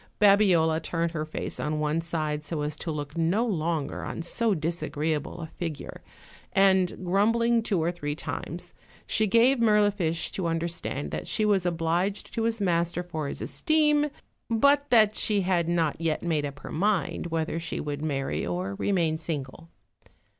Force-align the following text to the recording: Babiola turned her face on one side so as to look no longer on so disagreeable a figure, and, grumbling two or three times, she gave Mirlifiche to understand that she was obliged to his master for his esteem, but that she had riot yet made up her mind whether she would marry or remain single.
Babiola 0.19 0.81
turned 0.81 1.11
her 1.11 1.25
face 1.25 1.59
on 1.59 1.79
one 1.79 2.01
side 2.01 2.43
so 2.43 2.63
as 2.63 2.75
to 2.77 2.89
look 2.89 3.15
no 3.15 3.45
longer 3.45 4.01
on 4.03 4.23
so 4.23 4.55
disagreeable 4.55 5.41
a 5.43 5.45
figure, 5.45 6.01
and, 6.53 7.05
grumbling 7.05 7.61
two 7.61 7.83
or 7.83 7.91
three 7.91 8.15
times, 8.15 8.73
she 9.05 9.27
gave 9.27 9.59
Mirlifiche 9.59 10.31
to 10.31 10.47
understand 10.47 11.11
that 11.11 11.27
she 11.27 11.45
was 11.45 11.67
obliged 11.67 12.33
to 12.33 12.45
his 12.45 12.59
master 12.59 13.03
for 13.03 13.27
his 13.27 13.43
esteem, 13.43 14.07
but 14.49 14.89
that 14.89 15.15
she 15.15 15.41
had 15.41 15.67
riot 15.69 15.97
yet 15.99 16.23
made 16.23 16.47
up 16.47 16.61
her 16.61 16.71
mind 16.71 17.27
whether 17.27 17.59
she 17.59 17.79
would 17.79 18.01
marry 18.01 18.43
or 18.43 18.73
remain 18.79 19.19
single. 19.19 19.69